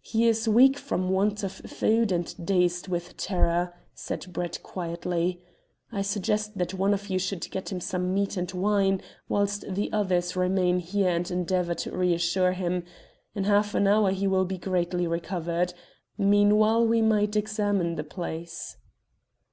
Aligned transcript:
"He 0.00 0.28
is 0.28 0.46
weak 0.48 0.78
from 0.78 1.10
want 1.10 1.42
of 1.42 1.50
food, 1.50 2.12
and 2.12 2.32
dazed 2.46 2.86
with 2.86 3.16
terror," 3.16 3.74
said 3.92 4.32
Brett 4.32 4.62
quietly. 4.62 5.42
"I 5.90 6.00
suggest 6.00 6.56
that 6.58 6.74
one 6.74 6.94
of 6.94 7.08
you 7.10 7.18
should 7.18 7.50
get 7.50 7.72
him 7.72 7.80
some 7.80 8.14
meat 8.14 8.36
and 8.36 8.48
wine, 8.52 9.00
whilst 9.28 9.64
the 9.68 9.92
others 9.92 10.36
remain 10.36 10.78
here 10.78 11.08
and 11.10 11.28
endeavour 11.28 11.74
to 11.74 11.90
reassure 11.90 12.52
him. 12.52 12.84
In 13.34 13.42
half 13.42 13.74
an 13.74 13.88
hour 13.88 14.12
he 14.12 14.28
will 14.28 14.44
be 14.44 14.58
greatly 14.58 15.08
recovered. 15.08 15.74
Meanwhile 16.16 16.86
we 16.86 17.02
might 17.02 17.34
examine 17.34 17.96
the 17.96 18.04
place." 18.04 18.76